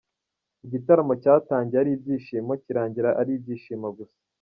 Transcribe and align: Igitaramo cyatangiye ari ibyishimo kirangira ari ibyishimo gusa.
Igitaramo 0.65 1.13
cyatangiye 1.23 1.79
ari 1.81 1.91
ibyishimo 1.97 2.53
kirangira 2.63 3.09
ari 3.21 3.31
ibyishimo 3.37 3.87
gusa. 3.97 4.17